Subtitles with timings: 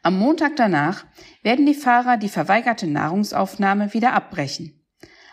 [0.01, 1.05] Am Montag danach
[1.43, 4.81] werden die Fahrer die verweigerte Nahrungsaufnahme wieder abbrechen.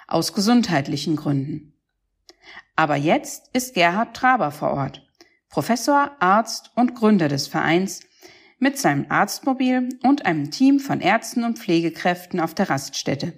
[0.08, 1.75] Aus gesundheitlichen Gründen.
[2.75, 5.06] Aber jetzt ist Gerhard Traber vor Ort,
[5.48, 8.00] Professor, Arzt und Gründer des Vereins,
[8.58, 13.34] mit seinem Arztmobil und einem Team von Ärzten und Pflegekräften auf der Raststätte,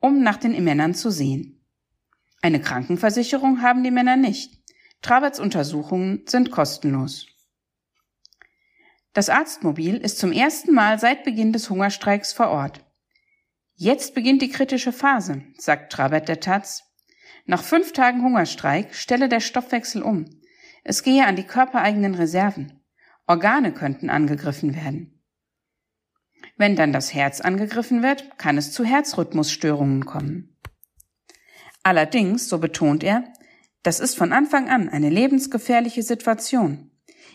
[0.00, 1.64] um nach den Männern zu sehen.
[2.42, 4.60] Eine Krankenversicherung haben die Männer nicht.
[5.00, 7.26] Traberts Untersuchungen sind kostenlos.
[9.14, 12.84] Das Arztmobil ist zum ersten Mal seit Beginn des Hungerstreiks vor Ort.
[13.76, 16.84] Jetzt beginnt die kritische Phase, sagt Trabert der Taz.
[17.46, 20.24] Nach fünf Tagen Hungerstreik stelle der Stoffwechsel um.
[20.82, 22.80] Es gehe an die körpereigenen Reserven.
[23.26, 25.22] Organe könnten angegriffen werden.
[26.56, 30.56] Wenn dann das Herz angegriffen wird, kann es zu Herzrhythmusstörungen kommen.
[31.82, 33.24] Allerdings, so betont er,
[33.82, 36.90] das ist von Anfang an eine lebensgefährliche Situation.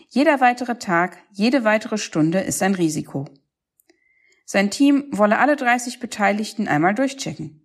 [0.08, 3.28] Jeder weitere Tag, jede weitere Stunde ist ein Risiko.
[4.44, 7.59] Sein Team wolle alle 30 Beteiligten einmal durchchecken.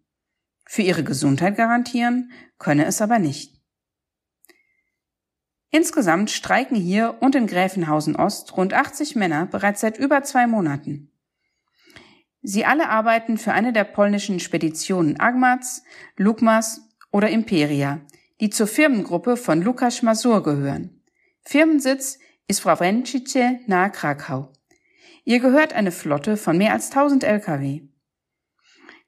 [0.66, 3.56] Für ihre Gesundheit garantieren könne es aber nicht.
[5.72, 11.12] Insgesamt streiken hier und in Gräfenhausen Ost rund 80 Männer bereits seit über zwei Monaten.
[12.42, 15.84] Sie alle arbeiten für eine der polnischen Speditionen Agmaz,
[16.16, 18.02] Lukmas oder Imperia,
[18.40, 21.02] die zur Firmengruppe von Lukas Masur gehören.
[21.42, 24.54] Firmensitz ist Wawręcice nahe Krakau.
[25.24, 27.82] Ihr gehört eine Flotte von mehr als 1000 Lkw.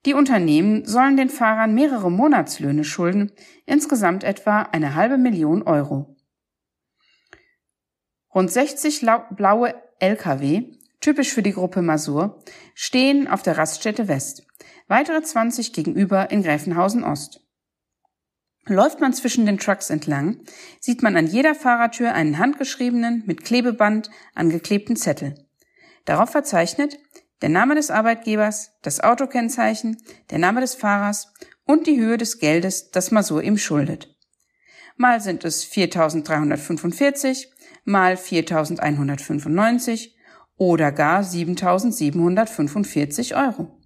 [0.08, 3.34] Die Unternehmen sollen den Fahrern mehrere Monatslöhne schulden,
[3.66, 6.16] insgesamt etwa eine halbe Million Euro.
[8.34, 12.42] Rund 60 blaue Lkw, typisch für die Gruppe Masur,
[12.74, 14.48] stehen auf der Raststätte West,
[14.88, 17.42] weitere 20 gegenüber in Gräfenhausen Ost.
[18.66, 20.40] Läuft man zwischen den Trucks entlang,
[20.80, 25.36] sieht man an jeder Fahrertür einen handgeschriebenen, mit Klebeband angeklebten Zettel.
[26.06, 26.98] Darauf verzeichnet,
[27.42, 29.98] der Name des Arbeitgebers, das Autokennzeichen,
[30.32, 31.32] der Name des Fahrers
[31.66, 34.16] und die Höhe des Geldes, das Masur ihm schuldet.
[34.96, 37.46] Mal sind es 4.345,
[37.84, 40.12] mal 4.195
[40.58, 43.80] oder gar 7.745 Euro.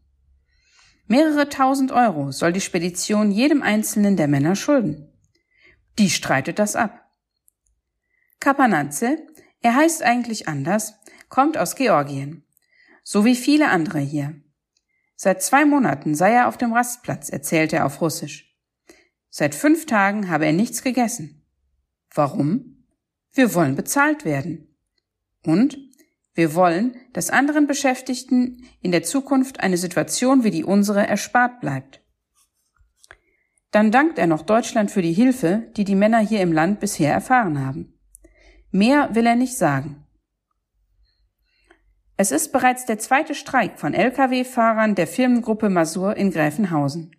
[1.07, 5.11] Mehrere tausend Euro soll die Spedition jedem einzelnen der Männer schulden.
[5.99, 7.01] Die streitet das ab.
[8.39, 9.17] Kapanadze,
[9.61, 10.93] er heißt eigentlich anders,
[11.27, 12.45] kommt aus Georgien
[13.11, 14.41] so wie viele andere hier.
[15.17, 18.55] Seit zwei Monaten sei er auf dem Rastplatz, erzählte er auf Russisch.
[19.29, 21.45] Seit fünf Tagen habe er nichts gegessen.
[22.15, 22.85] Warum?
[23.33, 24.77] Wir wollen bezahlt werden.
[25.45, 25.77] Und
[26.35, 31.99] wir wollen, dass anderen Beschäftigten in der Zukunft eine Situation wie die unsere erspart bleibt.
[33.71, 37.11] Dann dankt er noch Deutschland für die Hilfe, die die Männer hier im Land bisher
[37.11, 37.99] erfahren haben.
[38.71, 40.07] Mehr will er nicht sagen.
[42.21, 47.15] Es ist bereits der zweite Streik von Lkw-Fahrern der Firmengruppe Masur in Gräfenhausen.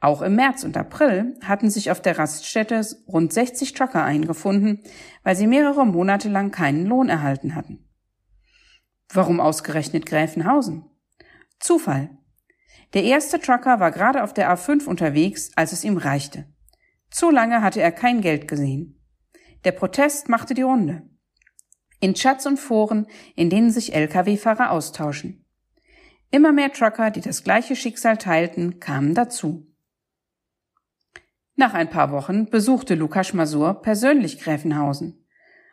[0.00, 4.82] Auch im März und April hatten sich auf der Raststätte rund 60 Trucker eingefunden,
[5.24, 7.86] weil sie mehrere Monate lang keinen Lohn erhalten hatten.
[9.12, 10.86] Warum ausgerechnet Gräfenhausen?
[11.60, 12.08] Zufall.
[12.94, 16.46] Der erste Trucker war gerade auf der A5 unterwegs, als es ihm reichte.
[17.10, 19.04] Zu lange hatte er kein Geld gesehen.
[19.64, 21.02] Der Protest machte die Runde
[22.04, 25.42] in Chats und Foren, in denen sich Lkw-Fahrer austauschen.
[26.30, 29.66] Immer mehr Trucker, die das gleiche Schicksal teilten, kamen dazu.
[31.56, 35.24] Nach ein paar Wochen besuchte Lukas Masur persönlich Gräfenhausen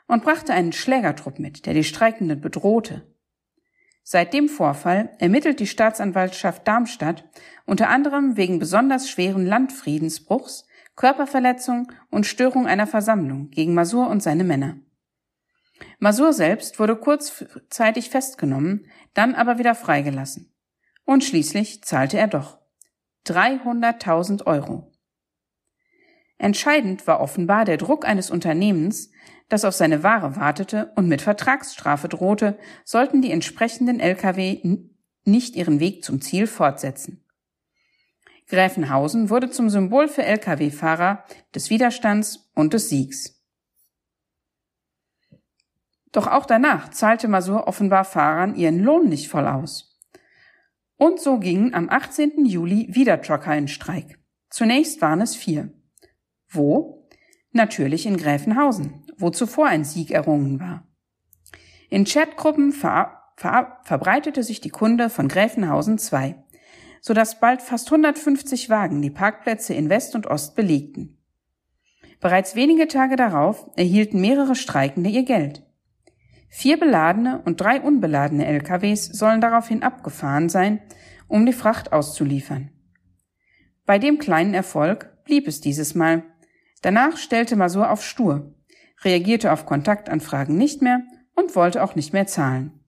[0.08, 3.14] und brachte einen Schlägertrupp mit, der die Streikenden bedrohte.
[4.04, 7.30] Seit dem Vorfall ermittelt die Staatsanwaltschaft Darmstadt
[7.66, 14.46] unter anderem wegen besonders schweren Landfriedensbruchs, Körperverletzung und Störung einer Versammlung gegen Masur und seine
[14.46, 14.78] Männer.
[16.04, 20.52] Masur selbst wurde kurzzeitig festgenommen, dann aber wieder freigelassen.
[21.06, 22.58] Und schließlich zahlte er doch.
[23.28, 24.92] 300.000 Euro.
[26.40, 29.12] Entscheidend war offenbar der Druck eines Unternehmens,
[29.48, 34.80] das auf seine Ware wartete und mit Vertragsstrafe drohte, sollten die entsprechenden Lkw
[35.24, 37.24] nicht ihren Weg zum Ziel fortsetzen.
[38.48, 41.24] Gräfenhausen wurde zum Symbol für Lkw-Fahrer
[41.54, 43.41] des Widerstands und des Siegs.
[46.12, 50.00] Doch auch danach zahlte Masur offenbar Fahrern ihren Lohn nicht voll aus.
[50.98, 52.46] Und so gingen am 18.
[52.46, 54.20] Juli wieder Trucker in Streik.
[54.50, 55.74] Zunächst waren es vier.
[56.50, 57.08] Wo?
[57.54, 60.88] Natürlich in Gräfenhausen, wo zuvor ein Sieg errungen war.
[61.90, 66.36] In Chatgruppen ver ver verbreitete sich die Kunde von Gräfenhausen 2,
[67.02, 71.18] sodass bald fast 150 Wagen die Parkplätze in West und Ost belegten.
[72.20, 75.64] Bereits wenige Tage darauf erhielten mehrere Streikende ihr Geld.
[76.54, 80.82] Vier beladene und drei unbeladene LKWs sollen daraufhin abgefahren sein,
[81.30, 82.72] um die Fracht auszuliefern.
[83.86, 86.24] Bei dem kleinen Erfolg blieb es dieses Mal.
[86.82, 88.54] Danach stellte Masur auf stur,
[89.02, 91.02] reagierte auf Kontaktanfragen nicht mehr
[91.36, 92.82] und wollte auch nicht mehr zahlen.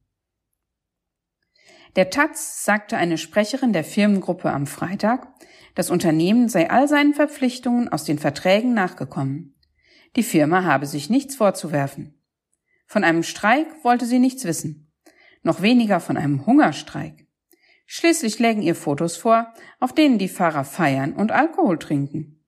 [1.96, 5.28] Der Taz sagte eine Sprecherin der Firmengruppe am Freitag,
[5.74, 9.56] das Unternehmen sei all seinen Verpflichtungen aus den Verträgen nachgekommen.
[10.18, 12.20] Die Firma habe sich nichts vorzuwerfen.
[12.86, 14.92] Von einem Streik wollte sie nichts wissen,
[15.42, 17.28] noch weniger von einem Hungerstreik.
[17.86, 22.44] Schließlich lägen ihr Fotos vor, auf denen die Fahrer feiern und Alkohol trinken.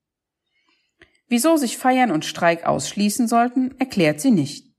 [1.28, 4.74] Wieso sich Feiern und Streik ausschließen sollten, erklärt sie nicht.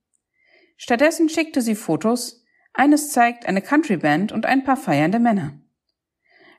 [0.76, 5.60] Stattdessen schickte sie Fotos, eines zeigt eine Countryband und ein paar feiernde Männer.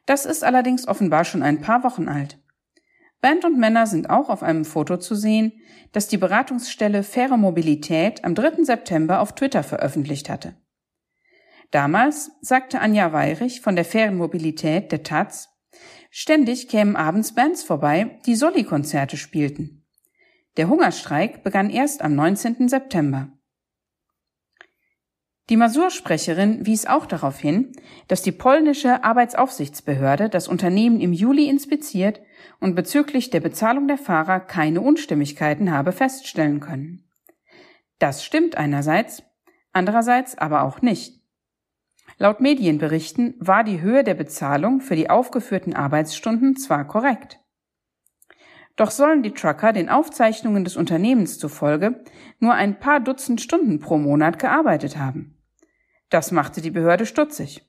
[0.06, 2.40] Das ist allerdings offenbar schon ein paar Wochen alt.
[3.22, 5.54] Band und Männer sind auch auf einem Foto zu sehen,
[5.92, 8.64] das die Beratungsstelle Faire Mobilität am 3.
[8.64, 10.56] September auf Twitter veröffentlicht hatte.
[11.72, 15.50] Damals sagte Anja Weirich von der Fairen Mobilität der Taz,
[16.10, 19.86] ständig kämen abends Bands vorbei, die Solli-Konzerte spielten.
[20.56, 22.70] Der Hungerstreik begann erst am 19.
[22.70, 23.32] September.
[25.50, 27.72] Die Masur-Sprecherin wies auch darauf hin,
[28.08, 32.22] dass die polnische Arbeitsaufsichtsbehörde das Unternehmen im Juli inspiziert
[32.60, 37.04] und bezüglich der Bezahlung der Fahrer keine Unstimmigkeiten habe feststellen können.
[38.00, 39.24] Das stimmt einerseits,
[39.74, 41.22] andererseits aber auch nicht.
[42.18, 47.40] Laut Medienberichten war die Höhe der Bezahlung für die aufgeführten Arbeitsstunden zwar korrekt.
[48.76, 52.04] Doch sollen die Trucker den Aufzeichnungen des Unternehmens zufolge
[52.40, 55.38] nur ein paar Dutzend Stunden pro Monat gearbeitet haben.
[56.10, 57.68] Das machte die Behörde stutzig.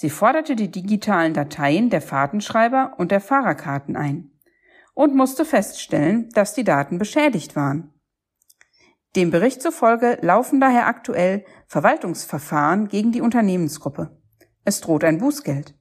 [0.00, 4.30] Sie forderte die digitalen Dateien der Fahrtenschreiber und der Fahrerkarten ein
[4.94, 7.92] und musste feststellen, dass die Daten beschädigt waren.
[9.14, 14.18] Dem Bericht zufolge laufen daher aktuell Verwaltungsverfahren gegen die Unternehmensgruppe.
[14.64, 15.74] Es droht ein Bußgeld.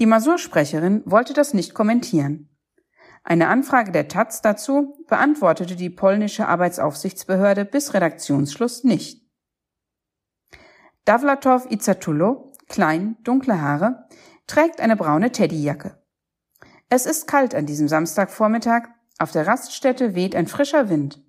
[0.00, 2.48] Die Masur-Sprecherin wollte das nicht kommentieren.
[3.22, 9.22] Eine Anfrage der Taz dazu beantwortete die polnische Arbeitsaufsichtsbehörde bis Redaktionsschluss nicht.
[11.04, 14.06] Davlatov Izatulo, klein, dunkle Haare,
[14.46, 16.00] trägt eine braune Teddyjacke.
[16.88, 21.22] Es ist kalt an diesem Samstagvormittag, auf der Raststätte weht ein frischer Wind.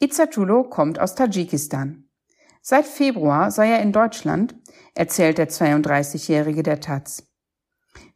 [0.00, 2.08] Izatulo kommt aus Tadschikistan.
[2.62, 4.56] Seit Februar sei er in Deutschland,
[4.94, 7.24] erzählt der 32-Jährige der Taz.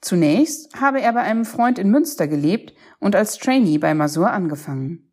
[0.00, 5.12] Zunächst habe er bei einem Freund in Münster gelebt und als Trainee bei Masur angefangen.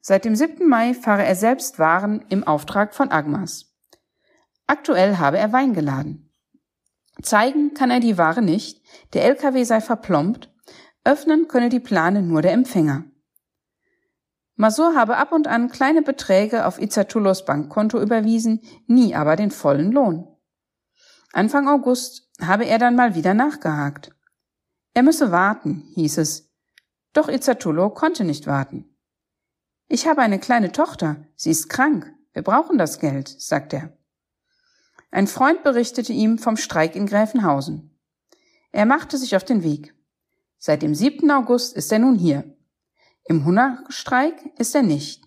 [0.00, 0.66] Seit dem 7.
[0.66, 3.69] Mai fahre er selbst Waren im Auftrag von Agmas.
[4.70, 6.32] Aktuell habe er Wein geladen.
[7.22, 8.80] Zeigen kann er die Ware nicht,
[9.14, 10.48] der LKW sei verplombt,
[11.02, 13.02] öffnen könne die Plane nur der Empfänger.
[14.54, 19.90] Masur habe ab und an kleine Beträge auf Izatulos Bankkonto überwiesen, nie aber den vollen
[19.90, 20.28] Lohn.
[21.32, 24.12] Anfang August habe er dann mal wieder nachgehakt.
[24.94, 26.48] Er müsse warten, hieß es.
[27.12, 28.96] Doch Izatulo konnte nicht warten.
[29.88, 33.96] Ich habe eine kleine Tochter, sie ist krank, wir brauchen das Geld, sagt er.
[35.10, 37.98] Ein Freund berichtete ihm vom Streik in Gräfenhausen.
[38.72, 39.94] Er machte sich auf den Weg.
[40.58, 41.30] Seit dem 7.
[41.30, 42.56] August ist er nun hier.
[43.24, 45.24] Im Hungerstreik ist er nicht.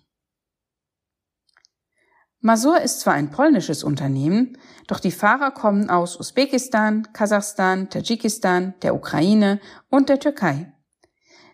[2.40, 8.94] Masur ist zwar ein polnisches Unternehmen, doch die Fahrer kommen aus Usbekistan, Kasachstan, Tadschikistan, der
[8.94, 10.70] Ukraine und der Türkei.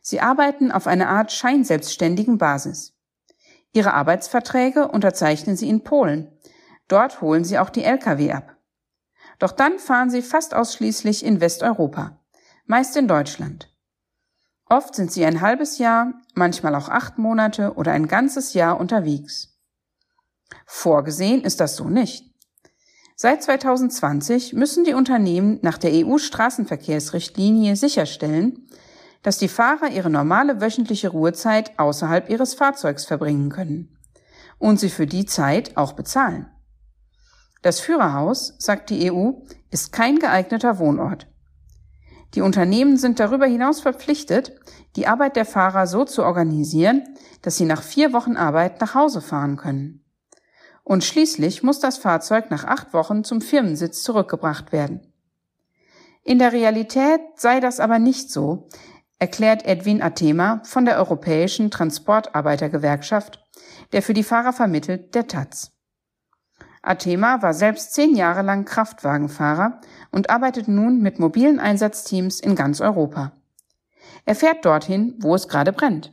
[0.02, 2.96] Sie arbeiten auf einer Art scheinselbstständigen Basis.
[3.72, 6.36] Ihre Arbeitsverträge unterzeichnen sie in Polen,
[6.90, 8.56] Dort holen sie auch die Lkw ab.
[9.38, 12.18] Doch dann fahren sie fast ausschließlich in Westeuropa,
[12.66, 13.72] meist in Deutschland.
[14.68, 19.56] Oft sind sie ein halbes Jahr, manchmal auch acht Monate oder ein ganzes Jahr unterwegs.
[20.66, 22.34] Vorgesehen ist das so nicht.
[23.14, 28.68] Seit 2020 müssen die Unternehmen nach der EU-Straßenverkehrsrichtlinie sicherstellen,
[29.22, 33.96] dass die Fahrer ihre normale wöchentliche Ruhezeit außerhalb ihres Fahrzeugs verbringen können
[34.58, 36.50] und sie für die Zeit auch bezahlen.
[37.62, 39.32] Das Führerhaus, sagt die EU,
[39.70, 41.26] ist kein geeigneter Wohnort.
[42.34, 44.52] Die Unternehmen sind darüber hinaus verpflichtet,
[44.96, 47.02] die Arbeit der Fahrer so zu organisieren,
[47.42, 50.04] dass sie nach vier Wochen Arbeit nach Hause fahren können.
[50.84, 55.00] Und schließlich muss das Fahrzeug nach acht Wochen zum Firmensitz zurückgebracht werden.
[56.22, 58.68] In der Realität sei das aber nicht so,
[59.18, 63.44] erklärt Edwin Athema von der Europäischen Transportarbeitergewerkschaft,
[63.92, 65.72] der für die Fahrer vermittelt, der Taz.
[66.82, 72.80] Athema war selbst zehn Jahre lang Kraftwagenfahrer und arbeitet nun mit mobilen Einsatzteams in ganz
[72.80, 73.32] Europa.
[74.24, 76.12] Er fährt dorthin, wo es gerade brennt.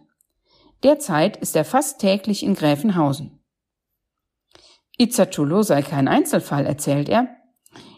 [0.84, 3.40] Derzeit ist er fast täglich in Gräfenhausen.
[4.98, 7.28] Izzatulo sei kein Einzelfall, erzählt er.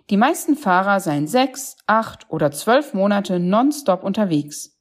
[0.09, 4.77] Die meisten Fahrer seien sechs, acht oder zwölf Monate nonstop unterwegs.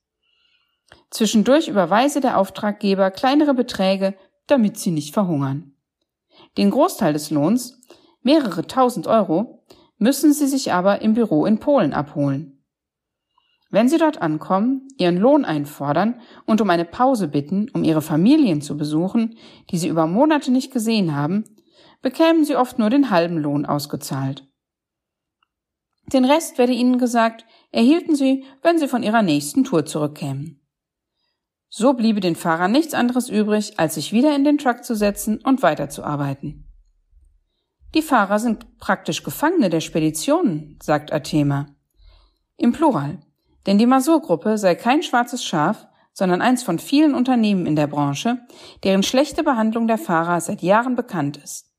[1.10, 4.14] Zwischendurch überweise der Auftraggeber kleinere Beträge,
[4.46, 5.74] damit sie nicht verhungern.
[6.58, 7.80] Den Großteil des Lohns,
[8.22, 9.64] mehrere tausend Euro,
[9.96, 12.64] müssen sie sich aber im Büro in Polen abholen.
[13.70, 18.60] Wenn sie dort ankommen, ihren Lohn einfordern und um eine Pause bitten, um ihre Familien
[18.60, 19.38] zu besuchen,
[19.70, 21.44] die sie über Monate nicht gesehen haben,
[22.02, 24.44] bekämen sie oft nur den halben Lohn ausgezahlt.
[26.12, 30.57] Den Rest werde ihnen gesagt, erhielten sie, wenn sie von ihrer nächsten Tour zurückkämen.
[31.68, 35.40] So bliebe den Fahrern nichts anderes übrig, als sich wieder in den Truck zu setzen
[35.42, 36.64] und weiterzuarbeiten.
[37.94, 41.66] Die Fahrer sind praktisch Gefangene der Speditionen, sagt Athema.
[42.56, 43.20] Im Plural.
[43.66, 48.40] Denn die Masur-Gruppe sei kein schwarzes Schaf, sondern eins von vielen Unternehmen in der Branche,
[48.82, 51.70] deren schlechte Behandlung der Fahrer seit Jahren bekannt ist.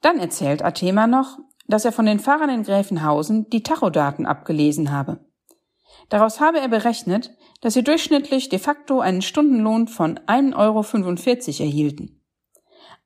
[0.00, 5.24] Dann erzählt Athema noch, dass er von den Fahrern in Gräfenhausen die Tachodaten abgelesen habe.
[6.08, 12.20] Daraus habe er berechnet, dass sie durchschnittlich de facto einen Stundenlohn von 1,45 Euro erhielten.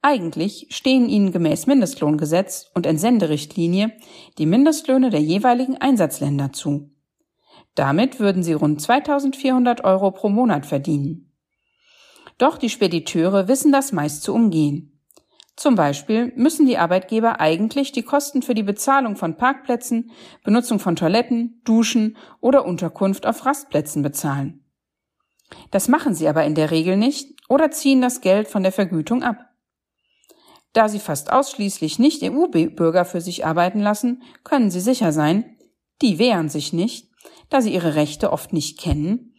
[0.02, 3.92] Eigentlich stehen ihnen gemäß Mindestlohngesetz und Entsenderichtlinie
[4.38, 6.90] die Mindestlöhne der jeweiligen Einsatzländer zu.
[7.74, 11.32] Damit würden sie rund 2400 Euro pro Monat verdienen.
[12.38, 14.95] Doch die Spediteure wissen das meist zu umgehen.
[15.56, 20.10] Zum Beispiel müssen die Arbeitgeber eigentlich die Kosten für die Bezahlung von Parkplätzen,
[20.44, 24.64] Benutzung von Toiletten, Duschen oder Unterkunft auf Rastplätzen bezahlen.
[25.70, 29.22] Das machen sie aber in der Regel nicht oder ziehen das Geld von der Vergütung
[29.22, 29.38] ab.
[30.74, 35.56] Da sie fast ausschließlich nicht EU-Bürger für sich arbeiten lassen, können sie sicher sein,
[36.02, 37.08] die wehren sich nicht,
[37.48, 39.34] da sie ihre Rechte oft nicht kennen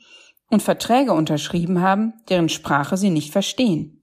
[0.49, 3.96] und Verträge unterschrieben haben, deren Sprache sie nicht verstehen.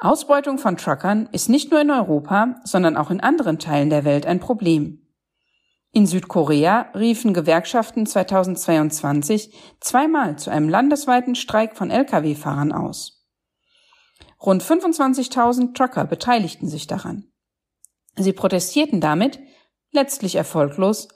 [0.00, 4.26] Ausbeutung von Truckern ist nicht nur in Europa, sondern auch in anderen Teilen der Welt
[4.26, 5.04] ein Problem.
[5.90, 13.26] In Südkorea riefen Gewerkschaften 2022 zweimal zu einem landesweiten Streik von Lkw-Fahrern aus.
[14.40, 17.24] Rund 25.000 Trucker beteiligten sich daran.
[18.14, 19.40] Sie protestierten damit,
[19.90, 21.08] letztlich erfolglos,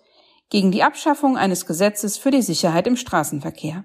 [0.49, 3.85] gegen die Abschaffung eines Gesetzes für die Sicherheit im Straßenverkehr.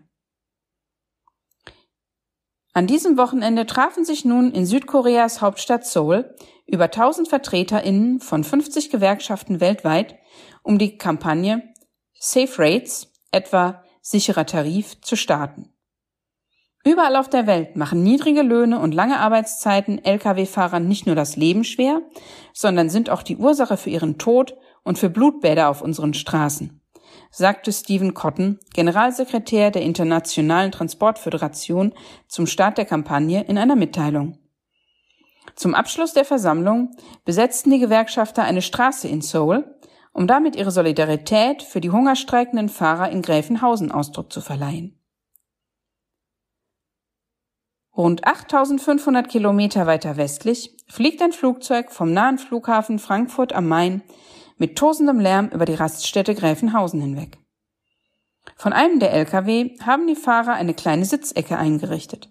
[2.77, 6.35] An diesem Wochenende trafen sich nun in Südkoreas Hauptstadt Seoul
[6.67, 10.19] über 1000 VertreterInnen von 50 Gewerkschaften weltweit,
[10.61, 11.73] um die Kampagne
[12.19, 15.73] Safe Rates, etwa sicherer Tarif, zu starten.
[16.85, 21.63] Überall auf der Welt machen niedrige Löhne und lange Arbeitszeiten Lkw-Fahrern nicht nur das Leben
[21.63, 22.03] schwer,
[22.53, 26.79] sondern sind auch die Ursache für ihren Tod und für Blutbäder auf unseren Straßen
[27.31, 31.93] sagte Stephen Cotton, Generalsekretär der Internationalen Transportföderation,
[32.27, 34.37] zum Start der Kampagne in einer Mitteilung.
[35.55, 39.65] Zum Abschluss der Versammlung besetzten die Gewerkschafter eine Straße in Seoul,
[40.13, 44.97] um damit ihre Solidarität für die hungerstreikenden Fahrer in Gräfenhausen Ausdruck zu verleihen.
[47.95, 54.03] Rund 8500 Kilometer weiter westlich fliegt ein Flugzeug vom nahen Flughafen Frankfurt am Main
[54.57, 57.37] mit tosendem Lärm über die Raststätte Gräfenhausen hinweg.
[58.55, 62.29] Von einem der Lkw haben die Fahrer eine kleine Sitzecke eingerichtet.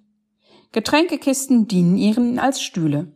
[0.72, 3.14] Getränkekisten dienen ihnen als Stühle.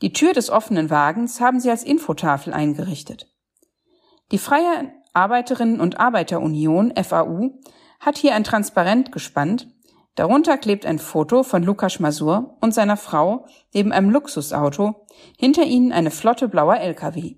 [0.00, 3.26] Die Tür des offenen Wagens haben sie als Infotafel eingerichtet.
[4.30, 7.58] Die Freie Arbeiterinnen und Arbeiterunion FAU
[7.98, 9.68] hat hier ein Transparent gespannt,
[10.18, 15.06] Darunter klebt ein Foto von Lukas Masur und seiner Frau neben einem Luxusauto,
[15.38, 17.36] hinter ihnen eine Flotte blauer Lkw.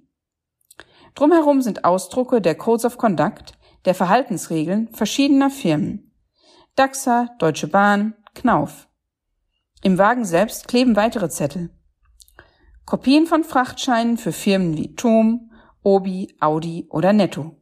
[1.15, 6.13] Drumherum sind Ausdrucke der Codes of Conduct, der Verhaltensregeln verschiedener Firmen.
[6.77, 8.89] DAXA, Deutsche Bahn, Knauf.
[9.83, 11.71] Im Wagen selbst kleben weitere Zettel.
[12.85, 15.51] Kopien von Frachtscheinen für Firmen wie TOM,
[15.83, 17.57] Obi, Audi oder Netto.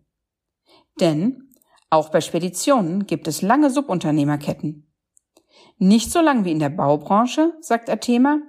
[1.00, 1.52] Denn
[1.90, 4.90] auch bei Speditionen gibt es lange Subunternehmerketten.
[5.78, 8.40] Nicht so lang wie in der Baubranche, sagt Athema.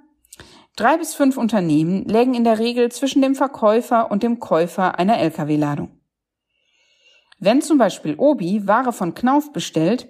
[0.76, 5.18] Drei bis fünf Unternehmen lägen in der Regel zwischen dem Verkäufer und dem Käufer einer
[5.18, 6.00] Lkw-Ladung.
[7.38, 10.08] Wenn zum Beispiel Obi Ware von Knauf bestellt,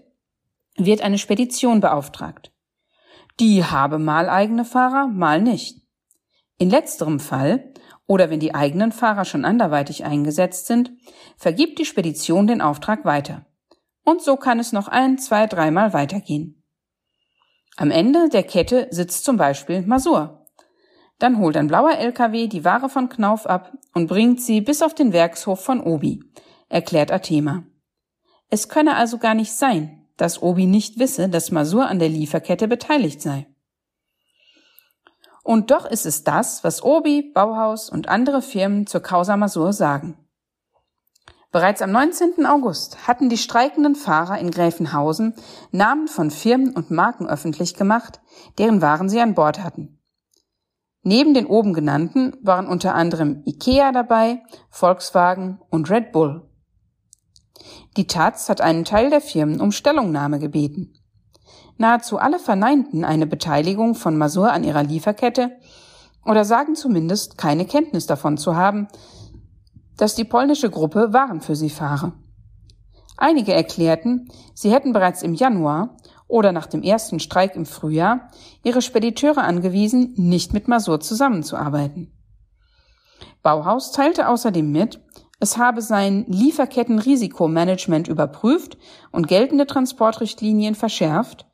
[0.76, 2.52] wird eine Spedition beauftragt.
[3.38, 5.81] Die habe mal eigene Fahrer, mal nicht.
[6.59, 7.73] In letzterem Fall,
[8.07, 10.93] oder wenn die eigenen Fahrer schon anderweitig eingesetzt sind,
[11.37, 13.47] vergibt die Spedition den Auftrag weiter.
[14.05, 16.62] Und so kann es noch ein, zwei, dreimal weitergehen.
[17.76, 20.39] Am Ende der Kette sitzt zum Beispiel Masur.
[21.21, 24.95] Dann holt ein blauer LKW die Ware von Knauf ab und bringt sie bis auf
[24.95, 26.25] den Werkshof von Obi,
[26.71, 27.62] erklärt Athema.
[28.49, 32.67] Es könne also gar nicht sein, dass Obi nicht wisse, dass Masur an der Lieferkette
[32.69, 33.47] beteiligt sei.
[35.45, 40.17] Und doch ist es das, was Obi, Bauhaus und andere Firmen zur Causa Masur sagen.
[41.53, 42.47] Bereits am 19.
[42.47, 45.35] August hatten die streikenden Fahrer in Gräfenhausen
[45.71, 48.21] Namen von Firmen und Marken öffentlich gemacht,
[48.57, 50.00] deren Waren sie an Bord hatten.
[51.02, 56.47] Neben den oben genannten waren unter anderem IKEA dabei, Volkswagen und Red Bull.
[57.97, 60.95] Die Taz hat einen Teil der Firmen um Stellungnahme gebeten.
[61.78, 65.52] Nahezu alle verneinten eine Beteiligung von Masur an ihrer Lieferkette
[66.26, 68.88] oder sagen zumindest keine Kenntnis davon zu haben,
[69.97, 72.12] dass die polnische Gruppe Waren für sie fahre.
[73.16, 75.97] Einige erklärten, sie hätten bereits im Januar
[76.30, 78.30] oder nach dem ersten Streik im Frühjahr
[78.62, 82.12] ihre Spediteure angewiesen, nicht mit Masur zusammenzuarbeiten.
[83.42, 85.00] Bauhaus teilte außerdem mit,
[85.40, 88.76] es habe sein Lieferkettenrisikomanagement überprüft
[89.10, 91.47] und geltende Transportrichtlinien verschärft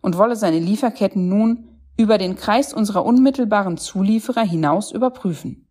[0.00, 5.68] und wolle seine Lieferketten nun über den Kreis unserer unmittelbaren Zulieferer hinaus überprüfen.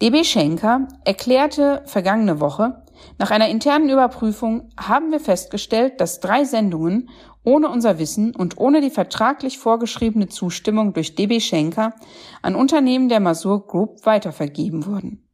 [0.00, 2.84] DB Schenker erklärte vergangene Woche,
[3.18, 7.10] nach einer internen Überprüfung haben wir festgestellt, dass drei Sendungen
[7.44, 11.94] ohne unser Wissen und ohne die vertraglich vorgeschriebene Zustimmung durch DB Schenker
[12.40, 15.28] an Unternehmen der Masur Group weitervergeben wurden.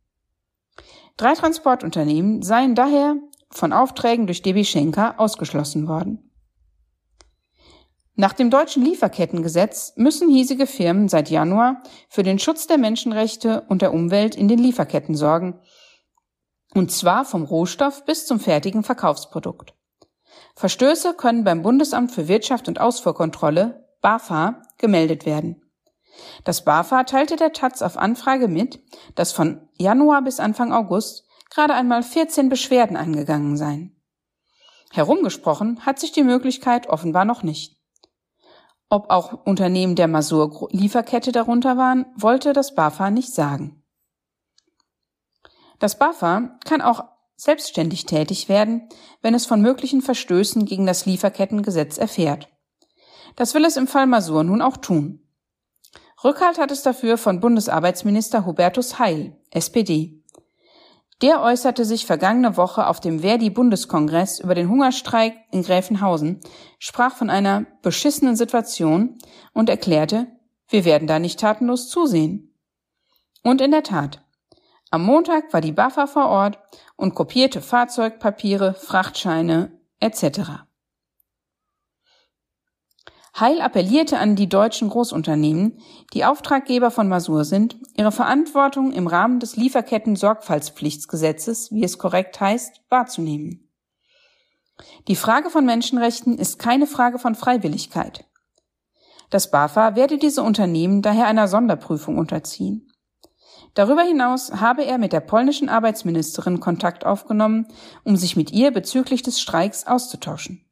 [1.16, 3.16] Drei Transportunternehmen seien daher
[3.51, 6.29] von Aufträgen durch DB Schenker ausgeschlossen worden.
[8.21, 13.81] Nach dem deutschen Lieferkettengesetz müssen hiesige Firmen seit Januar für den Schutz der Menschenrechte und
[13.81, 15.61] der Umwelt in den Lieferketten sorgen,
[16.74, 19.74] und zwar vom Rohstoff bis zum fertigen Verkaufsprodukt.
[20.54, 25.62] Verstöße können beim Bundesamt für Wirtschaft und Ausfuhrkontrolle, BAFA, gemeldet werden.
[26.44, 28.81] Das BAFA teilte der Taz auf Anfrage mit,
[29.14, 33.96] dass von Januar bis Anfang August gerade einmal 14 Beschwerden eingegangen seien.
[34.90, 37.76] Herumgesprochen hat sich die Möglichkeit offenbar noch nicht.
[38.90, 43.78] Ob auch Unternehmen der Masur-Lieferkette darunter waren, wollte das BAFA nicht sagen.
[45.79, 47.05] Das BAFA kann auch
[47.37, 48.88] selbstständig tätig werden,
[49.23, 52.49] wenn es von möglichen Verstößen gegen das Lieferkettengesetz erfährt.
[53.37, 55.21] Das will es im Fall Masur nun auch tun.
[56.25, 60.25] Rückhalt hat es dafür von Bundesarbeitsminister Hubertus Heil, SPD.
[61.23, 66.41] Der äußerte sich vergangene Woche auf dem Verdi-Bundeskongress über den Hungerstreik in Gräfenhausen,
[66.79, 69.19] sprach von einer beschissenen Situation
[69.53, 70.27] und erklärte,
[70.69, 72.55] wir werden da nicht tatenlos zusehen.
[73.43, 74.25] Und in der Tat.
[74.90, 76.59] Am Montag war die BAFA vor Ort
[76.96, 80.64] und kopierte Fahrzeugpapiere, Frachtscheine etc.
[83.38, 85.79] Heil appellierte an die deutschen Großunternehmen,
[86.14, 92.81] die Auftraggeber von Masur sind, ihre Verantwortung im Rahmen des Lieferketten-Sorgfaltspflichtsgesetzes, wie es korrekt heißt,
[92.88, 93.68] wahrzunehmen.
[95.07, 98.24] Die Frage von Menschenrechten ist keine Frage von Freiwilligkeit.
[99.29, 102.88] Das BAFA werde diese Unternehmen daher einer Sonderprüfung unterziehen.
[103.74, 107.66] Darüber hinaus habe er mit der polnischen Arbeitsministerin Kontakt aufgenommen,
[108.04, 110.64] um sich mit ihr bezüglich des Streiks auszutauschen.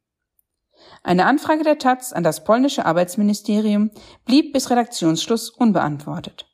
[1.03, 3.91] Eine Anfrage der Taz an das polnische Arbeitsministerium
[4.25, 6.47] blieb bis Redaktionsschluss unbeantwortet.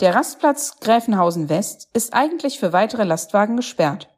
[0.00, 4.08] Der Rastplatz Gräfenhausen West ist eigentlich für weitere Lastwagen gesperrt.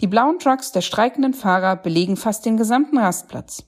[0.00, 3.64] Die blauen Trucks der streikenden Fahrer belegen fast den gesamten Rastplatz.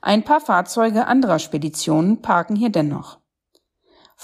[0.00, 3.18] Ein paar Fahrzeuge anderer Speditionen parken hier dennoch.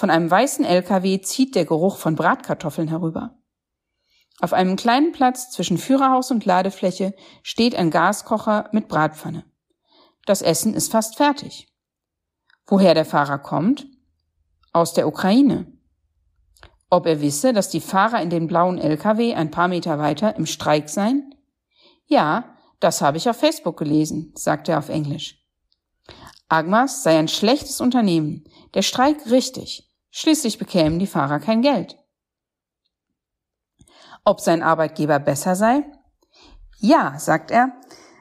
[0.00, 3.38] Von einem weißen LKW zieht der Geruch von Bratkartoffeln herüber.
[4.40, 9.44] Auf einem kleinen Platz zwischen Führerhaus und Ladefläche steht ein Gaskocher mit Bratpfanne.
[10.24, 11.68] Das Essen ist fast fertig.
[12.66, 13.88] Woher der Fahrer kommt?
[14.72, 15.70] Aus der Ukraine.
[16.88, 20.46] Ob er wisse, dass die Fahrer in den blauen LKW ein paar Meter weiter im
[20.46, 21.34] Streik seien?
[22.06, 25.44] Ja, das habe ich auf Facebook gelesen, sagte er auf Englisch.
[26.48, 31.96] Agmas sei ein schlechtes Unternehmen, der Streik richtig, schließlich bekämen die Fahrer kein Geld.
[34.24, 35.84] Ob sein Arbeitgeber besser sei?
[36.78, 37.72] Ja, sagt er,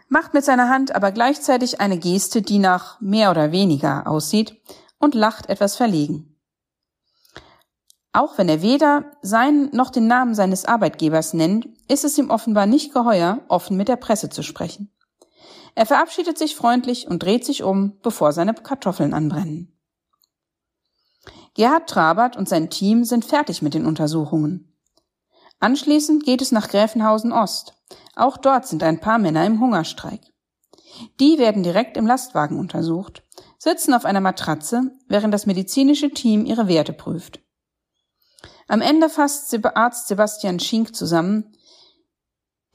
[0.08, 4.62] macht mit seiner Hand aber gleichzeitig eine Geste, die nach mehr oder weniger aussieht,
[4.98, 6.36] und lacht etwas verlegen.
[8.12, 12.66] Auch wenn er weder seinen noch den Namen seines Arbeitgebers nennt, ist es ihm offenbar
[12.66, 14.92] nicht geheuer, offen mit der Presse zu sprechen.
[15.76, 19.79] Er verabschiedet sich freundlich und dreht sich um, bevor seine Kartoffeln anbrennen.
[21.60, 24.74] Gerhard Trabert und sein Team sind fertig mit den Untersuchungen.
[25.60, 27.74] Anschließend geht es nach Gräfenhausen Ost.
[28.16, 30.22] Auch dort sind ein paar Männer im Hungerstreik.
[31.20, 33.24] Die werden direkt im Lastwagen untersucht,
[33.58, 37.42] sitzen auf einer Matratze, während das medizinische Team ihre Werte prüft.
[38.70, 41.58] Am Ende fasst Arzt Sebastian Schink zusammen,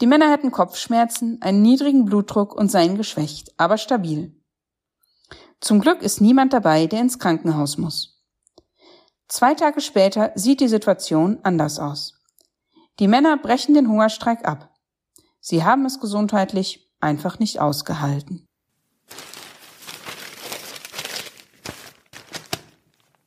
[0.02, 4.38] die Männer hätten Kopfschmerzen, einen niedrigen Blutdruck und seien geschwächt, aber stabil.
[5.62, 8.13] Zum Glück ist niemand dabei, der ins Krankenhaus muss.
[9.28, 12.22] Zwei Tage später sieht die Situation anders aus.
[12.98, 14.70] Die Männer brechen den Hungerstreik ab.
[15.40, 18.46] Sie haben es gesundheitlich einfach nicht ausgehalten.